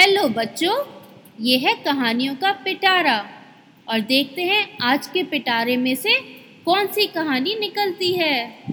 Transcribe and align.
Hello 0.00 0.28
बच्चों, 0.28 0.74
ये 1.40 1.56
है 1.58 1.74
कहानियों 1.74 2.34
का 2.36 2.52
पिटारा। 2.52 3.16
और 3.88 4.00
देखते 4.00 4.42
हैं 4.42 4.78
आज 4.82 5.06
के 5.06 5.22
पिटारे 5.22 5.76
में 5.76 5.94
से 5.94 6.14
कौन 6.64 6.86
सी 6.86 7.06
कहानी 7.06 7.54
निकलती 7.54 8.12
है। 8.12 8.64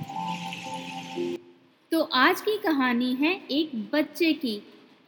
तो 1.91 2.01
आज 2.01 2.41
की 2.41 2.57
कहानी 2.57 3.13
है 3.13 3.33
एक 3.51 3.75
बच्चे 3.93 4.33
की, 4.33 4.61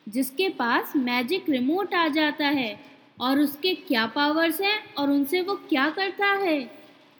जिसके 0.09 0.49
पास 0.49 0.93
मैजिक 0.95 1.49
रिमोट 1.49 1.93
आ 1.93 2.07
जाता 2.07 2.47
है 2.47 2.79
और 3.21 3.39
उसके 3.39 3.73
क्या 3.73 4.05
पावर्स 4.05 4.61
हैं 4.61 4.93
और 4.95 5.09
उनसे 5.09 5.41
वो 5.41 5.55
क्या 5.55 5.89
करता 5.89 6.33
है। 6.33 6.61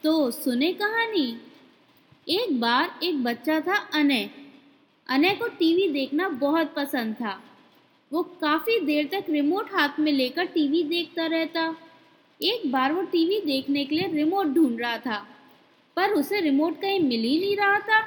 तो 0.04 0.32
सुने 0.32 0.74
कहानी। 0.74 1.38
एक 2.30 2.60
बार 2.60 3.00
एक 3.04 3.24
बच्चा 3.24 3.60
था 3.60 3.78
अनय। 3.94 4.30
अनय 5.10 5.36
को 5.36 5.48
टीवी 5.48 5.90
देखना 5.90 6.30
बहुत 6.30 6.74
पसंद 6.76 7.14
था। 7.14 7.42
वो 8.12 8.22
काफ़ी 8.42 8.80
देर 8.80 9.10
तक 9.12 9.26
रिमोट 9.30 9.74
हाथ 9.74 10.00
में 10.00 10.12
लेकर 10.12 10.46
टीवी 10.48 10.84
देखता 10.86 11.26
रहता। 11.28 11.64
एक 12.40 12.72
बार 12.72 12.94
वो 12.94 13.02
टीवी 13.02 13.40
देखने 13.46 13.84
के 13.86 13.96
लिए 13.96 14.08
रिमोट 14.14 14.48
ढूंढ 14.48 14.80
रहा 14.82 14.98
था, 14.98 15.18
पर 15.98 16.12
उसे 16.12 16.40
रिमोट 16.42 16.80
कहीं 16.82 17.00
मिल 17.00 17.22
ही 17.22 17.40
नहीं 17.40 17.56
रहा 17.58 17.80
था। 17.80 18.02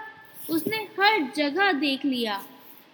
उसने 0.51 0.77
हर 0.99 1.31
जगह 1.37 1.73
देख 1.73 2.05
लिया, 2.05 2.41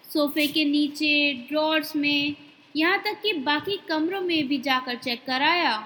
सोफे 0.05 0.47
के 0.47 0.65
नीचे 0.65 1.33
ड्रॉर्स 1.48 1.95
में, 1.97 2.34
यहाँ 2.75 2.98
तक 2.98 3.20
कि 3.23 3.33
बाकी 3.41 3.77
कमरों 3.89 4.20
में 4.20 4.48
भी 4.48 4.59
जाकर 4.61 4.97
चेक 4.97 5.25
कराया। 5.27 5.79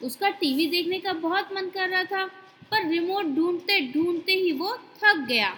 उसका 0.00 0.30
टीवी 0.30 0.66
देखने 0.66 0.98
का 1.00 1.12
बहुत 1.14 1.52
मन 1.54 1.68
कर 1.74 1.88
रहा 1.88 2.02
था, 2.04 2.24
पर 2.70 2.88
रिमोट 2.88 3.26
ढूंढते 3.36 3.80
ढूंढते 3.92 4.32
ही 4.34 4.52
वो 4.52 4.76
थक 4.96 5.24
गया। 5.28 5.54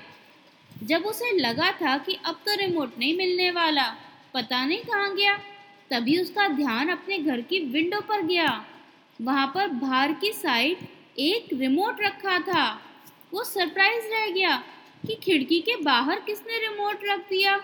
जब 0.82 1.06
उसे 1.06 1.30
लगा 1.32 1.70
था 1.72 1.96
कि 1.98 2.18
अब 2.24 2.40
तो 2.46 2.54
रिमोट 2.56 2.98
नहीं 2.98 3.16
मिलने 3.16 3.50
वाला 3.50 3.86
पता 4.34 4.64
नहीं 4.64 4.78
कहाँ 4.80 5.14
गया। 5.14 5.36
तभी 5.90 6.18
उसका 6.20 6.46
ध्यान 6.48 6.88
अपने 6.88 7.18
घर 7.18 7.40
की 7.40 7.58
विंडो 7.66 8.00
पर 8.00 8.22
गया। 8.22 8.48
वहाँ 9.20 9.46
पर 9.54 9.68
बाहर 9.68 10.12
की 10.12 10.32
साइड 10.32 10.86
एक 11.18 11.48
रिमोट 11.52 12.00
रखा 12.00 12.38
था। 12.38 12.66
वो 13.32 13.44
सरप्राइज़ 13.44 14.04
रह 14.06 14.30
गया 14.30 14.56
कि 15.06 15.14
खिड़की 15.14 15.60
के 15.60 15.76
बाहर 15.82 16.20
किसने 16.20 16.58
रिमोट 16.58 17.04
रख 17.04 17.28
दिया। 17.30 17.56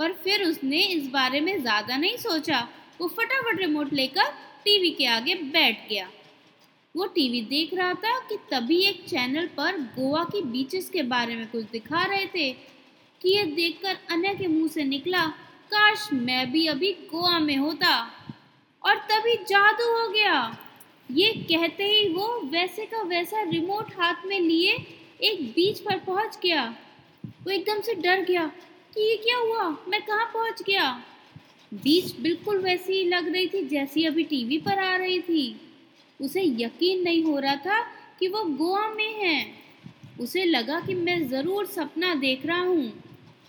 पर 0.00 0.12
फिर 0.24 0.42
उसने 0.44 0.78
इस 0.84 1.06
बारे 1.08 1.40
में 1.40 1.60
ज़्यादा 1.60 1.96
नहीं 1.96 2.16
सोचा। 2.16 2.60
वो 3.00 3.08
फटाफट 3.08 3.58
रिमोट 3.58 3.92
लेकर 3.92 4.30
टीवी 4.64 4.90
के 4.90 5.06
आगे 5.06 5.34
बैठ 5.34 5.88
गया। 5.88 6.08
वो 6.94 7.06
टीवी 7.06 7.40
देख 7.40 7.74
रहा 7.74 7.92
था 7.94 8.18
कि 8.28 8.36
तभी 8.50 8.80
एक 8.84 9.04
चैनल 9.08 9.46
पर 9.56 9.76
गोवा 9.96 10.24
की 10.24 10.42
बीचेस 10.42 10.88
के 10.90 11.02
बारे 11.02 11.36
में 11.36 11.46
कुछ 11.50 11.64
दिखा 11.72 12.04
रहे 12.04 12.26
थे 12.26 12.50
कि 13.20 13.36
ये 13.36 13.44
देखकर 13.46 13.98
अन्य 14.10 14.34
के 14.34 14.46
मुँह 14.46 14.68
से 14.68 14.84
निकला 14.84 15.24
काश 15.70 16.08
मैं 16.12 16.50
भी 16.52 16.66
अभी 16.66 16.92
गोवा 17.10 17.38
में 17.38 17.56
होता 17.56 17.90
और 18.82 18.96
तभी 19.10 19.34
जादू 19.44 19.84
हो 19.92 20.08
गया। 20.08 20.34
ये 21.10 21.32
कहते 21.42 21.84
ही 21.84 22.08
वो 22.08 22.26
वैसे 22.52 22.86
का 22.86 23.02
वैसा 23.02 23.42
रिमोट 23.42 23.92
हाथ 23.98 24.26
में 24.26 24.38
लिए 24.40 24.72
एक 25.20 25.42
बीच 25.50 25.78
पर 25.80 25.98
पहुँच 25.98 26.38
गया। 26.42 26.64
वो 27.24 27.50
एकदम 27.50 27.80
से 27.80 27.94
डर 27.94 28.22
गया 28.24 28.46
कि 28.94 29.00
ये 29.00 29.16
क्या 29.16 29.36
हुआ? 29.38 29.68
मैं 29.88 30.00
कहाँ 30.02 30.24
पहुँच 30.34 30.62
गया? 30.62 30.90
बीच 31.72 32.14
बिल्कुल 32.20 32.58
वैसी 32.58 32.92
ही 32.92 33.04
लग 33.04 33.28
रही 33.32 33.46
थी 33.46 33.62
जैसी 33.68 34.04
अभी 34.04 34.24
टीवी 34.24 34.58
पर 34.58 34.78
आ 34.78 34.96
रही 34.96 35.20
थी। 35.20 35.60
उसे 36.20 36.42
यकीन 36.42 37.02
नहीं 37.02 37.22
हो 37.24 37.38
रहा 37.38 37.56
था 37.56 37.80
कि 38.18 38.28
वो 38.28 38.42
गोवा 38.56 38.88
में 38.88 39.12
है। 39.14 39.46
उसे 40.20 40.44
लगा 40.44 40.80
कि 40.80 40.94
मैं 40.94 41.28
ज़रूर 41.28 41.66
सपना 41.66 42.14
देख 42.14 42.46
रहा 42.46 42.60
हूँ। 42.60 42.92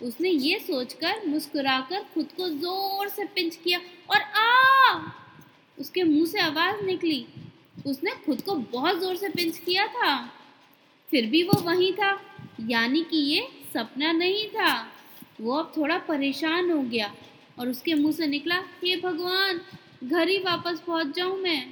उसने 0.02 0.28
ये 0.28 0.58
सोचकर 0.58 1.26
मुस्कुराकर 1.26 2.00
खुद 2.14 2.28
को 2.36 2.48
ज़ोर 2.48 3.08
से 3.08 3.24
पिंच 3.24 3.56
किया 3.56 3.80
और 4.10 4.20
आ! 4.20 5.00
उसके 5.78 6.02
मुँह 6.02 6.26
से 6.26 6.40
आवाज़ 6.40 6.84
निकली। 6.84 7.26
उसने 7.86 8.10
खुद 8.26 8.42
को 8.42 8.54
बहुत 8.54 9.00
ज़ोर 9.00 9.16
से 9.16 9.28
पिंच 9.28 9.58
किया 9.58 9.86
था। 9.86 10.30
फिर 11.10 11.26
भी 11.26 11.42
वो 11.42 11.60
वहीं 11.60 11.92
था, 11.92 12.20
यानी 12.60 13.02
कि 13.02 13.16
ये 13.16 13.48
सपना 13.74 14.12
नहीं 14.12 14.46
था। 14.48 14.86
वो 15.40 15.56
अब 15.56 15.72
थोड़ा 15.76 15.98
परेशान 15.98 16.70
हो 16.70 16.82
गया 16.82 17.12
और 17.58 17.68
उसके 17.68 17.94
मुँह 17.94 18.12
से 18.12 18.26
निकला, 18.26 18.56
हे 18.84 18.96
भगवान, 18.96 19.60
घर 20.04 20.28
ही 20.28 20.38
वापस 20.38 20.82
पहुँच 20.86 21.16
जाऊँ 21.16 21.38
मैं? 21.38 21.70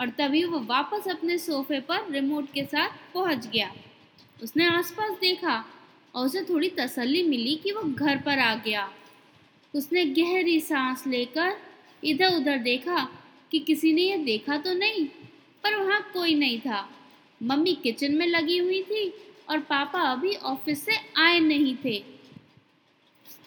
और 0.00 0.08
तभी 0.08 0.44
वो 0.44 0.58
वापस 0.58 1.08
अपने 1.08 1.38
सोफे 1.38 1.80
पर 1.80 2.10
रिमोट 2.10 2.52
के 2.52 2.64
साथ 2.64 2.88
पहुँच 3.14 3.46
गया। 3.46 3.72
उसने 4.42 4.66
आसपास 4.66 5.10
देखा 5.20 5.64
और 6.14 6.26
उसे 6.26 6.42
थोड़ी 6.42 6.68
तसल्ली 6.68 7.22
मिली 7.22 7.54
कि 7.54 7.72
वो 7.72 7.82
घर 7.82 8.16
पर 8.16 8.38
आ 8.38 8.54
गया। 8.54 8.88
उसने 9.74 10.04
गहरी 10.04 10.60
सांस 10.60 11.06
लेकर 11.06 11.56
इधर 12.04 12.36
उधर 12.36 12.58
देखा 12.58 13.08
कि 13.50 13.58
किसी 13.58 13.92
ने 13.92 14.02
यह 14.02 14.24
देखा 14.24 14.56
तो 14.56 14.72
नहीं, 14.74 15.04
पर 15.64 15.76
वहाँ 15.76 16.00
कोई 16.12 16.34
नहीं 16.34 16.60
था। 16.60 16.88
मम्मी 17.42 17.74
किचन 17.74 18.14
में 18.14 18.26
लगी 18.26 18.58
हुई 18.58 18.82
थी 18.82 19.08
और 19.50 19.58
पापा 19.58 20.00
अभी 20.00 20.34
ऑफ़िस 20.34 20.84
से 20.84 20.96
आए 21.16 21.38
नहीं 21.40 21.76
थे। 21.84 22.02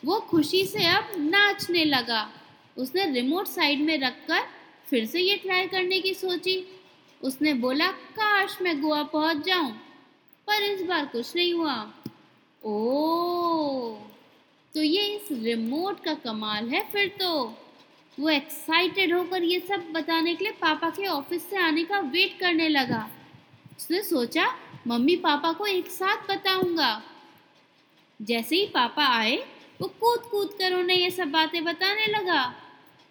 वो 0.05 0.19
खुशी 0.19 0.65
से 0.65 0.85
अब 0.85 1.09
नाचने 1.17 1.83
लगा। 1.85 2.29
उसने 2.77 3.05
रिमोट 3.11 3.47
साइड 3.47 3.79
में 3.79 3.97
रखकर 3.99 4.47
फिर 4.89 5.05
से 5.05 5.19
ये 5.19 5.35
ट्राई 5.35 5.67
करने 5.67 5.99
की 5.99 6.13
सोची। 6.13 6.63
उसने 7.21 7.53
बोला, 7.53 7.87
काश 7.87 8.57
मैं 8.61 8.81
गोवा 8.81 9.03
पहुँच 9.03 9.45
जाऊँ। 9.45 9.71
पर 10.47 10.63
इस 10.63 10.81
बार 10.81 11.05
कुछ 11.05 11.35
नहीं 11.35 11.53
हुआ। 11.53 11.93
ओ 12.63 13.97
तो 14.73 14.81
ये 14.81 15.01
इस 15.15 15.27
रिमोट 15.43 16.03
का 16.03 16.13
कमाल 16.13 16.67
है 16.69 16.81
फिर 16.91 17.07
तो। 17.19 17.31
वो 18.17 18.29
एक्साइटेड 18.29 19.13
होकर 19.13 19.43
ये 19.43 19.59
सब 19.59 19.91
बताने 19.91 20.35
के 20.35 20.43
लिए 20.43 20.53
पापा 20.61 20.89
के 20.89 21.07
ऑफ़िस 21.07 21.49
से 21.49 21.57
आने 21.57 21.83
का 21.83 21.99
वेट 21.99 22.37
करने 22.39 22.67
लगा। 22.69 23.09
उसने 23.77 24.01
सोचा, 24.03 24.45
मम्मी 24.87 25.15
पापा 25.15 25.51
को 25.53 25.65
एक 25.65 25.87
साथ 25.87 26.29
बताऊँगा। 26.29 27.01
जैसे 28.19 28.55
ही 28.55 28.65
पापा 28.65 29.05
आए, 29.17 29.35
वो 29.81 29.87
कूद 29.99 30.29
कूद 30.31 30.53
कर 30.59 30.73
उन्हें 30.73 30.97
ये 30.97 31.11
सब 31.11 31.31
बातें 31.31 31.63
बताने 31.63 32.05
लगा। 32.07 32.53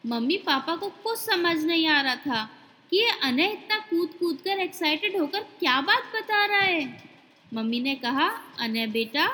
मम्मी 0.04 0.36
पापा 0.36 0.76
को 0.76 0.88
कुछ 1.04 1.18
समझ 1.18 1.56
नहीं 1.64 1.86
आ 1.86 2.00
रहा 2.00 2.16
था 2.16 2.48
कि 2.90 2.96
ये 2.96 3.10
अनय 3.22 3.52
इतना 3.52 3.78
कूद 3.90 4.14
कूद 4.20 4.40
कर 4.44 4.60
एक्साइटेड 4.60 5.20
होकर 5.20 5.40
क्या 5.58 5.80
बात 5.80 6.12
बता 6.14 6.44
रहा 6.44 6.60
है। 6.60 7.09
मम्मी 7.54 7.80
ने 7.80 7.94
कहा, 7.94 8.28
अनय 8.58 8.86
बेटा, 8.86 9.26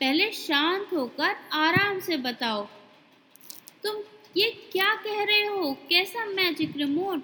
पहले 0.00 0.32
शांत 0.32 0.88
होकर 0.92 1.36
आराम 1.52 2.00
से 2.00 2.16
बताओ। 2.16 2.68
तुम 3.82 3.96
ये 4.36 4.68
क्या 4.72 4.94
कह 4.94 5.24
रहे 5.24 5.46
हो? 5.46 5.72
कैसा 5.88 6.24
मैजिक 6.24 6.76
रिमोट 6.76 7.22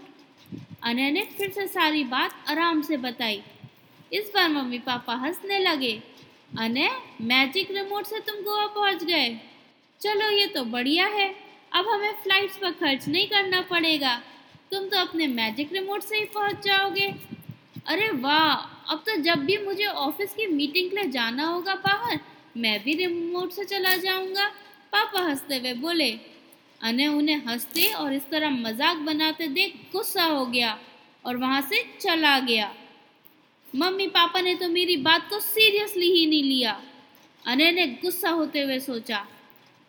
अनय 0.82 1.10
ने 1.10 1.22
फिर 1.22 1.50
से 1.50 1.66
सारी 1.66 2.04
बात 2.04 2.44
आराम 2.48 2.82
से 2.82 2.96
बताई। 2.96 3.42
इस 4.12 4.30
बार 4.34 4.48
मम्मी 4.48 4.78
पापा 4.78 5.14
हंसने 5.14 5.58
लगे। 5.58 6.02
अनय 6.58 6.90
मैजिक 7.20 7.70
रिमोट 7.70 8.04
से 8.04 8.20
तुम 8.20 8.36
गोवा 8.36 8.66
पहुँच 8.66 9.04
गए। 9.04 9.40
चलो, 10.00 10.30
ये 10.30 10.46
तो 10.46 10.64
बढ़िया 10.64 11.06
है। 11.06 11.34
अब 11.72 11.88
हमें 11.88 12.12
फ्लाइट्स 12.12 12.56
पर 12.56 12.70
खर्च 12.70 13.08
नहीं 13.08 13.28
करना 13.28 13.60
पड़ेगा। 13.60 14.22
तुम 14.70 14.88
तो 14.88 14.98
अपने 14.98 15.26
मैजिक 15.26 15.72
रिमोट 15.72 16.02
से 16.02 16.18
ही 16.18 16.24
पहुँच 16.24 16.64
जाओगे। 16.64 17.14
अरे 17.86 18.08
वाह 18.08 18.71
अब 18.92 19.02
तो 19.06 19.16
जब 19.22 19.44
भी 19.44 19.56
मुझे 19.58 19.84
ऑफ़िस 19.84 20.32
की 20.34 20.46
मीटिंग 20.46 20.90
के 20.90 20.96
लिए 20.96 21.10
जाना 21.10 21.46
होगा 21.46 21.74
बाहर 21.74 22.18
मैं 22.56 22.82
भी 22.84 22.94
रिमोट 22.94 23.52
से 23.52 23.64
चला 23.64 23.94
जाऊँगा। 23.96 24.46
पापा 24.92 25.20
हँसते 25.20 25.58
हुए 25.58 25.72
बोले, 25.74 26.10
अने, 26.80 27.06
उन्हें 27.08 27.42
हँसते 27.46 27.86
और 27.92 28.12
इस 28.14 28.28
तरह 28.30 28.50
मज़ाक 28.50 28.96
बनाते 28.98 29.48
देख 29.48 29.74
गुस्सा 29.92 30.24
हो 30.24 30.44
गया 30.46 30.78
और 31.24 31.36
वहाँ 31.36 31.60
से 31.62 31.82
चला 32.00 32.38
गया। 32.40 32.72
मम्मी 33.74 34.06
पापा 34.08 34.40
ने 34.40 34.54
तो 34.54 34.68
मेरी 34.68 34.96
बात 35.02 35.28
को 35.30 35.40
सीरियसली 35.40 36.10
ही 36.10 36.26
नहीं 36.26 36.42
लिया। 36.42 36.80
अने 37.44 37.70
ने 37.72 37.86
गुस्सा 38.02 38.30
होते 38.30 38.60
हुए 38.60 38.78
सोचा, 38.80 39.26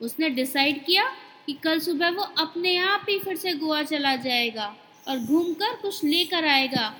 उसने 0.01 0.29
डिसाइड 0.29 0.83
किया 0.85 1.11
कि 1.45 1.53
कल 1.53 1.79
सुबह 1.79 2.09
वो 2.09 2.23
अपने 2.39 2.77
आप 2.77 3.05
ही 3.09 3.19
फिर 3.19 3.35
से 3.35 3.53
गोवा 3.53 3.83
चला 3.83 4.15
जाएगा 4.15 4.75
और 5.07 5.17
घूमकर 5.19 5.75
कुछ 5.75 6.03
लेकर 6.03 6.45
आएगा। 6.45 6.93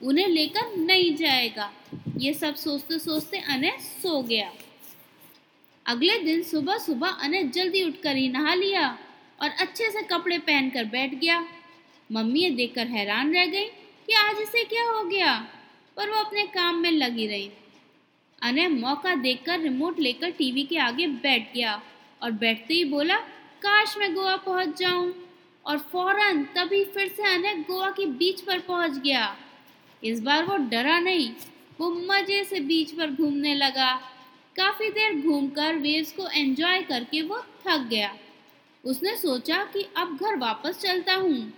उन्हें 0.00 0.26
लेकर 0.28 0.76
नहीं 0.76 1.14
जाएगा। 1.16 1.70
ये 2.18 2.32
सब 2.32 2.54
सोचते 2.54 2.98
सोचते 2.98 3.38
अनय 3.38 3.76
सो 3.80 4.20
गया। 4.22 4.50
अगले 5.86 6.18
दिन 6.18 6.42
सुबह 6.42 6.78
सुबह 6.78 7.08
अनय 7.08 7.42
जल्दी 7.44 7.82
उठकर 7.82 8.16
ही 8.16 8.28
नहा 8.28 8.54
लिया 8.54 8.86
और 9.42 9.50
अच्छे 9.50 9.90
से 9.90 10.02
कपड़े 10.02 10.38
पहनकर 10.38 10.84
बैठ 10.84 11.14
गया। 11.14 11.44
मम्मी 12.10 12.40
ये 12.40 12.50
देखकर 12.50 12.86
हैरान 12.86 13.32
रह 13.34 13.46
गई 13.46 13.64
कि 14.08 14.12
आज 14.12 14.40
इसे 14.40 14.64
क्या 14.64 14.84
हो 14.84 15.02
गया, 15.04 15.34
पर 15.96 16.10
वो 16.10 16.16
अपने 16.16 16.46
काम 16.46 16.78
में 16.78 16.90
लगी 16.90 17.26
रही। 17.26 17.50
अनय 18.42 18.68
मौका 18.68 19.14
देखकर 19.14 19.60
रिमोट 19.60 20.00
लेकर 20.00 20.30
टीवी 20.30 20.62
के 20.62 20.78
आगे 20.78 21.06
बैठ 21.06 21.52
गया 21.54 21.80
और 22.22 22.30
बैठते 22.32 22.74
ही 22.74 22.84
बोला, 22.84 23.16
काश 23.62 23.96
मैं 23.98 24.14
गोवा 24.14 24.36
पहुँच 24.36 24.78
जाऊँ। 24.78 25.12
और 25.64 25.78
फ़ौरन 25.92 26.42
तभी 26.56 26.84
फिर 26.84 27.08
से 27.08 27.22
अनय 27.34 27.54
गोवा 27.68 27.90
के 27.90 28.06
बीच 28.06 28.40
पर 28.40 28.58
पहुँच 28.58 28.98
गया। 28.98 29.24
इस 30.04 30.20
बार 30.20 30.44
वो 30.44 30.56
डरा 30.56 30.98
नहीं, 30.98 31.30
वो 31.80 31.90
मज़े 31.90 32.44
से 32.44 32.60
बीच 32.60 32.90
पर 32.90 33.10
घूमने 33.10 33.54
लगा। 33.54 33.94
काफ़ी 34.56 34.90
देर 34.90 35.20
घूमकर 35.20 35.76
वेव्स 35.76 36.12
को 36.12 36.28
एंजॉय 36.28 36.82
करके 36.82 37.22
वो 37.22 37.38
थक 37.66 37.86
गया। 37.90 38.14
उसने 38.84 39.16
सोचा 39.16 39.64
कि 39.64 39.86
अब 39.96 40.16
घर 40.16 40.36
वापस 40.36 40.80
चलता 40.80 41.14
हूँ। 41.14 41.52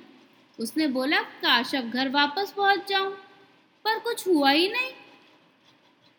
उसने 0.58 0.86
बोला, 0.86 1.20
काश 1.20 1.74
अब 1.74 1.90
घर 1.90 2.08
वापस 2.08 2.52
पहुँच 2.56 2.88
जाऊँ, 2.88 3.10
पर 3.84 3.98
कुछ 3.98 4.26
हुआ 4.28 4.50
ही 4.50 4.68
नहीं। 4.68 4.90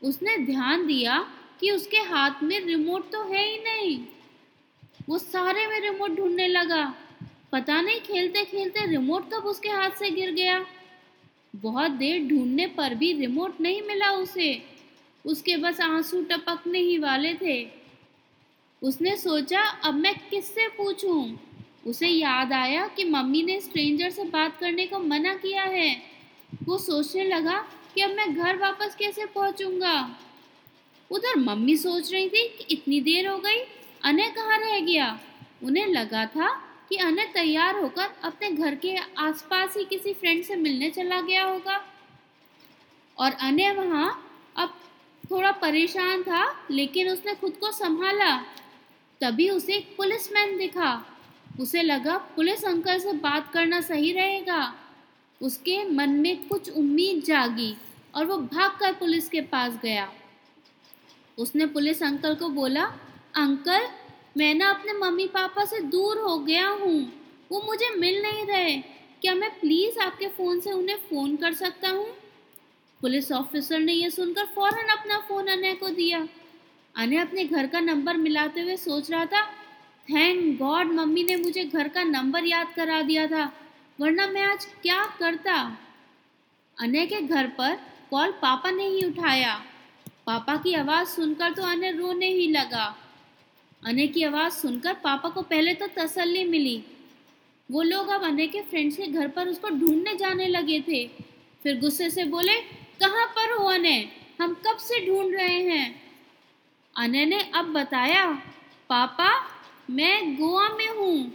उसने 0.02 0.38
ध्यान 0.38 0.86
दिया 0.88 1.20
कि 1.60 1.72
उसके 1.72 1.98
हाथ 1.98 2.44
में 2.44 2.60
रिमोट 2.60 3.12
तो 3.12 3.24
है 3.24 3.46
ही 3.46 3.58
नहीं। 3.58 4.00
वो 5.10 5.18
सारे 5.18 5.68
में 5.68 5.80
रिमोट 5.80 6.16
ढूँढने 6.16 6.48
लगा। 6.48 6.86
पता 7.52 7.82
नहीं 7.82 8.00
खेलते 8.00 8.44
खेलते 8.46 8.86
रिमोट 8.86 9.30
कब 9.34 9.46
उसके 9.46 9.70
हाथ 9.70 9.90
से 9.90 10.10
गिर 10.10 10.32
गया। 10.32 10.66
बहुत 11.62 11.92
देर 11.92 12.28
ढूँढने 12.28 12.68
पर 12.68 12.96
भी 12.96 13.14
रिमोट 13.14 13.62
नहीं 13.62 13.82
मिला 13.82 14.12
उसे। 14.12 14.64
उसके 15.26 15.58
बस 15.58 15.82
आँसू 15.82 16.22
टपकने 16.22 16.80
ही 16.80 16.98
वाले 16.98 17.34
थे। 17.34 17.68
उसने 18.84 19.18
सोचा, 19.18 19.62
अब 19.62 19.94
मैं 19.94 20.16
किससे 20.30 20.68
पूछूँ? 20.68 21.40
उसे 21.88 22.08
याद 22.08 22.54
आया 22.54 22.88
कि 22.88 23.04
मम्मी 23.04 23.44
ने 23.44 23.62
स्ट्रेंजर 23.62 24.10
से 24.10 24.24
बात 24.24 24.58
करने 24.60 24.88
को 24.88 25.00
मना 25.00 25.34
किया 25.34 25.64
है। 25.64 26.02
वो 26.64 26.78
सोचने 26.78 27.24
लगा 27.24 27.68
कि 27.96 28.02
अब 28.02 28.12
मैं 28.12 28.36
घर 28.36 28.58
वापस 28.58 28.96
कैसे 29.00 29.26
पहुंचूँगा? 29.26 30.20
उधर 31.12 31.40
मम्मी 31.40 31.78
सोच 31.78 32.14
रही 32.14 32.30
थी 32.30 32.48
कि 32.48 32.74
इतनी 32.74 33.02
देर 33.02 33.28
हो 33.28 33.38
गई 33.38 33.58
अनय 34.04 34.30
कहाँ 34.30 34.60
रह 34.60 34.80
गया। 34.80 35.20
उन्हें 35.64 35.88
लगा 35.88 36.26
था 36.26 36.67
कि 36.90 36.96
अनय 36.96 37.32
तैयार 37.34 37.76
होकर 37.76 38.10
अपने 38.24 38.52
घर 38.52 38.76
के 38.76 38.96
आसपास 39.18 39.78
ही 39.78 39.86
किसी 39.86 40.14
फ्रेंड 40.14 40.44
से 40.44 40.56
मिलने 40.56 40.90
चला 40.90 41.22
गया 41.22 41.44
होगा। 41.44 41.86
और 43.18 43.32
अनय 43.32 43.74
वहाँ 43.74 44.30
अब 44.58 44.80
थोड़ा 45.32 45.52
परेशान 45.52 46.24
था, 46.24 46.68
लेकिन 46.72 47.10
उसने 47.10 47.36
खुद 47.36 47.52
को 47.52 47.72
संभाला। 47.72 48.38
तभी 49.22 49.50
उसे 49.50 49.74
एक 49.74 49.98
पुलिसमैन 49.98 50.58
दिखा। 50.58 51.06
उसे 51.60 51.82
लगा 51.82 52.18
पुलिस 52.18 52.66
अंकल 52.66 53.00
से 53.00 53.14
बात 53.14 53.54
करना 53.54 53.82
सही 53.82 54.12
रहेगा। 54.12 54.76
उसके 55.42 55.84
मन 55.84 56.10
में 56.10 56.48
कुछ 56.48 56.70
उम्मीद 56.70 57.24
जागी 57.24 57.78
और 58.16 58.26
वो 58.26 58.38
भागकर 58.38 58.94
पुलिस 58.94 59.30
के 59.30 59.42
पास 59.42 59.74
गया। 59.84 60.14
उसने 61.38 61.66
पुलिस 61.66 62.04
अंकल 62.04 62.36
को 62.36 62.50
बोला, 62.50 62.84
अंकल 63.36 63.88
मैं 64.38 64.54
ना 64.56 64.70
अपने 64.70 64.94
मम्मी 64.94 65.26
पापा 65.28 65.64
से 65.66 65.80
दूर 65.82 66.18
हो 66.18 66.38
गया 66.40 66.68
हूँ। 66.70 67.12
वो 67.52 67.62
मुझे 67.62 67.90
मिल 67.90 68.22
नहीं 68.22 68.46
रहे। 68.46 68.78
क्या 69.22 69.34
मैं 69.36 69.50
प्लीज़ 69.60 70.00
आपके 70.00 70.28
फ़ोन 70.28 70.60
से 70.60 70.72
उन्हें 70.72 70.98
फ़ोन 70.98 71.36
कर 71.36 71.54
सकता 71.54 71.90
हूँ? 71.90 72.06
पुलिस 73.02 73.32
ऑफिसर 73.32 73.80
ने 73.80 73.94
यह 73.94 74.10
सुनकर 74.10 74.46
फ़ौरन 74.46 74.90
अपना 74.90 75.18
फ़ोन 75.20 75.48
अनय 75.48 75.74
को 75.74 75.90
दिया। 75.90 76.28
अनय 76.96 77.18
अपने 77.18 77.46
घर 77.46 77.68
का 77.68 77.80
नंबर 77.80 78.18
मिलाते 78.18 78.62
हुए 78.62 78.76
सोच 78.78 79.12
रहा 79.12 79.26
था 79.26 79.42
थैंक 80.08 80.60
गॉड 80.60 80.92
मम्मी 80.92 81.24
ने 81.24 81.36
मुझे 81.36 81.64
घर 81.64 81.88
का 81.88 82.04
नंबर 82.04 82.46
याद 82.46 82.74
करा 82.76 83.02
दिया 83.02 83.28
था, 83.28 83.52
वरना 84.00 84.28
मैं 84.28 84.42
आज 84.42 84.66
क्या 84.82 85.04
करता? 85.20 85.56
अनय 86.78 87.06
के 87.06 87.22
घर 87.22 87.48
पर 87.48 87.76
कॉल 88.12 88.32
पापा 88.32 88.72
ने 88.72 88.88
ही 88.88 89.04
उठाया। 89.04 89.56
पापा 90.26 90.56
की 90.56 90.74
आवाज़ 90.74 91.08
सुनकर 91.08 91.54
तो 91.54 91.64
अनय 91.64 91.92
रोने 91.92 92.28
ही 92.28 92.48
लगा। 92.48 92.96
अनय 93.84 94.08
की 94.08 94.24
आवाज़ 94.24 94.54
सुनकर 94.54 94.94
पापा 94.94 95.30
को 95.30 95.42
पहले 95.42 95.74
तो 95.74 95.88
तसल्ली 95.88 96.44
मिली। 96.44 96.84
वो 97.72 97.82
लोग 97.82 98.08
अब 98.08 98.24
अनय 98.24 98.48
के 98.48 98.62
फ्रेंड्स 98.62 98.98
के 98.98 99.08
घर 99.08 99.28
पर 99.28 99.48
उसको 99.48 99.70
ढूँढने 99.70 100.16
जाने 100.16 100.48
लगे 100.48 100.80
थे। 100.82 101.08
फिर 101.64 101.80
गुस्से 101.80 102.10
से 102.10 102.24
बोले, 102.24 102.54
कहाँ 103.00 103.26
पर 103.26 103.52
हो 103.52 103.66
अनय 103.66 104.10
हम 104.42 104.54
कब 104.54 104.78
से 104.78 105.06
ढूंढ 105.06 105.34
रहे 105.36 105.62
हैं? 105.62 106.02
अनय 106.98 107.26
ने 107.26 107.52
अब 107.56 107.66
बताया, 107.66 108.32
पापा, 108.90 109.48
मैं 109.90 110.36
गोवा 110.36 110.70
में 110.70 110.90
हूँ। 110.90 111.34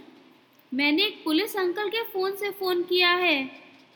मैंने 0.73 1.03
एक 1.03 1.23
पुलिस 1.23 1.57
अंकल 1.57 1.89
के 1.89 2.03
फ़ोन 2.03 2.35
से 2.35 2.49
फ़ोन 2.49 2.83
किया 2.83 3.09
है। 3.09 3.45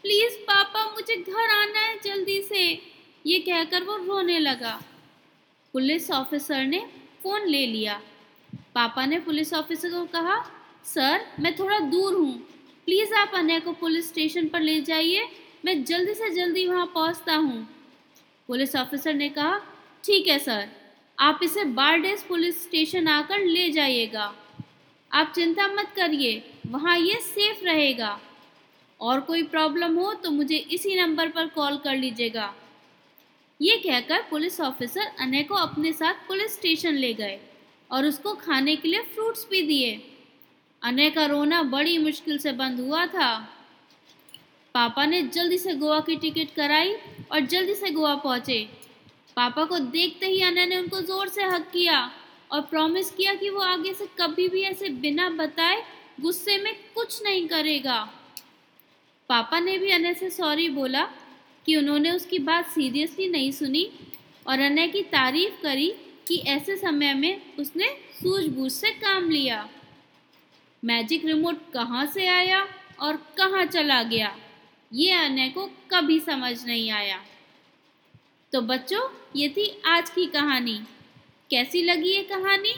प्लीज़ 0.02 0.38
पापा, 0.38 0.86
मुझे 0.86 1.16
घर 1.16 1.50
आना 1.50 1.80
है 1.80 2.00
जल्दी 2.04 2.42
से। 2.42 2.82
ये 3.26 3.40
कहकर 3.40 3.84
वो 3.84 3.98
रोने 3.98 4.40
लगा। 4.40 4.82
पुलिस 5.74 6.12
ऑफिसर 6.12 6.66
ने 6.66 6.80
फ़ोन 7.24 7.48
ले 7.48 7.66
लिया। 7.66 8.02
पापा 8.76 9.06
ने 9.06 9.20
पुलिस 9.20 9.54
ऑफिसर 9.54 9.90
को 9.90 10.06
कहा, 10.06 10.44
सर, 10.84 11.26
मैं 11.40 11.56
थोड़ा 11.60 11.80
दूर 11.80 12.14
हूँ। 12.14 12.40
प्लीज़ 12.86 13.14
आप 13.14 13.32
अनय 13.36 13.60
को 13.60 13.72
पुलिस 13.72 14.08
स्टेशन 14.08 14.48
पर 14.48 14.62
ले 14.62 14.82
जाइए। 14.82 15.28
मैं 15.66 15.84
जल्दी 15.84 16.14
से 16.14 16.30
जल्दी 16.30 16.68
वहाँ 16.68 16.86
पहुँचता 16.86 17.36
हूँ। 17.36 17.68
पुलिस 18.48 18.76
ऑफिसर 18.76 19.14
ने 19.14 19.30
कहा, 19.30 19.58
ठीक 20.04 20.28
है, 20.28 20.40
सर। 20.40 20.68
आप 21.20 21.40
इसे 21.44 21.64
बारडेस 21.64 22.24
पुलिस 22.24 22.64
स्टेशन 22.64 23.08
आकर 23.08 23.40
ले 23.40 23.72
जाइएगा। 23.72 24.36
आप 25.12 25.32
चिंता 25.36 25.68
मत 25.68 25.94
करिए, 25.96 26.44
वहाँ 26.68 26.98
ये 26.98 27.14
सेफ़ 27.14 27.66
रहेगा। 27.66 28.20
और 29.02 29.20
कोई 29.20 29.44
प्रॉब्लम 29.44 29.96
हो 29.96 30.14
तो 30.14 30.32
मुझे 30.32 30.58
इसी 30.58 30.96
नंबर 30.96 31.30
पर 31.30 31.48
कॉल 31.48 31.78
कर 31.78 31.96
लीजिएगा। 31.96 32.56
ये 33.62 33.78
कहकर 33.78 34.22
पुलिस 34.30 34.62
ऑफिसर 34.62 35.02
अनय 35.20 35.44
को 35.44 35.56
अपने 35.56 35.94
साथ 35.94 36.14
पुलिस 36.14 36.54
स्टेशन 36.54 36.94
ले 36.94 37.14
गए। 37.14 37.40
और 37.92 38.06
उसको 38.06 38.34
खाने 38.36 38.76
के 38.76 38.88
लिए 38.88 39.02
फ्रूट्स 39.14 39.48
भी 39.52 39.62
दिए। 39.62 39.92
अनय 40.82 41.10
का 41.10 41.26
रोना 41.26 41.62
बड़ी 41.66 41.98
मुश्किल 41.98 42.38
से 42.38 42.52
बंद 42.54 42.80
हुआ 42.80 43.06
था। 43.06 43.36
पापा 44.76 45.06
ने 45.06 45.22
जल्दी 45.24 45.58
से 45.58 45.74
गोवा 45.74 46.00
की 46.00 46.16
टिकट 46.16 46.54
कराई 46.56 46.94
और 47.32 47.40
जल्दी 47.42 47.74
से 47.74 47.92
गोवा 47.92 48.16
पहुँचे। 48.16 48.60
पापा 49.38 49.64
को 49.66 49.80
देखते 49.80 50.26
ही 50.26 50.42
अनय 50.42 50.66
ने 50.66 50.78
उनको 50.78 51.02
ज़ोर 51.02 51.28
से 51.28 51.44
हक 51.44 51.70
किया 51.72 52.00
और 52.52 52.62
प्रॉमिस 52.62 53.10
किया 53.12 53.34
कि 53.34 53.50
वो 53.50 53.62
आगे 53.62 53.94
से 53.94 54.06
कभी 54.20 54.48
भी 54.48 54.62
ऐसे 54.62 54.90
बिना 55.02 55.30
बताए 55.30 55.82
गुस्से 56.22 56.58
में 56.58 56.74
कुछ 56.96 57.22
नहीं 57.24 57.48
करेगा। 57.48 58.00
पापा 59.30 59.60
ने 59.60 59.78
भी 59.78 59.92
अनय 59.92 60.14
से 60.14 60.30
सॉरी 60.30 60.70
बोला 60.70 61.04
कि 61.66 61.76
उन्होंने 61.76 62.12
उसकी 62.12 62.40
बात 62.40 62.66
सीरियसली 62.66 63.28
नहीं 63.30 63.52
सुनी 63.52 63.90
और 64.48 64.60
अनय 64.60 64.88
की 64.88 65.02
तारीफ़ 65.04 65.62
करी 65.64 65.94
कि 66.28 66.38
ऐसे 66.38 66.76
समय 66.76 67.14
में 67.14 67.56
उसने 67.60 67.88
सूझबूझ 68.22 68.72
से 68.72 68.90
काम 68.92 69.30
लिया। 69.30 69.70
मैजिक 70.84 71.26
रिमोट 71.26 71.72
कहाँ 71.74 72.06
से 72.06 72.28
आया 72.28 72.68
और 73.00 73.16
कहाँ 73.16 73.66
चला 73.66 74.04
गया, 74.04 74.36
ये 74.94 75.12
अनय 75.12 75.50
को 75.50 75.66
कभी 75.66 76.20
समझ 76.20 76.66
नहीं 76.66 76.90
आया। 76.92 77.24
तो 78.54 78.62
बच्चों, 78.62 79.10
ये 79.36 79.50
थी 79.50 79.82
आज 79.86 80.10
की 80.10 80.26
कहानी। 80.26 80.80
कैसी 81.52 81.84
लगी 81.84 82.10
ये 82.10 82.24
कहानी? 82.24 82.74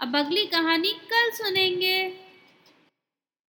अब 0.00 0.16
अगली 0.16 0.46
कहानी 0.46 0.90
कल 0.90 1.30
सुनेंगे। 1.30 2.19